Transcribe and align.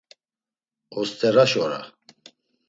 Osteraş 0.99 1.53
ora. 1.63 1.81